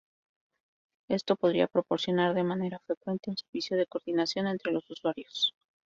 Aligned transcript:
Esto 1.11 1.35
podría 1.35 1.67
proporcionar 1.67 2.33
de 2.33 2.41
manera 2.43 2.79
frecuente 2.79 3.29
un 3.29 3.37
servicio 3.37 3.77
de 3.77 3.85
coordinación 3.85 4.47
entre 4.47 4.71
los 4.73 4.89
usuarios. 4.89 5.53